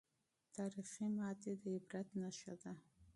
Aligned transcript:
تاریخي 0.55 1.05
ماتې 1.17 1.51
د 1.61 1.63
عبرت 1.75 2.07
نښه 2.19 2.53
ده. 2.61 2.71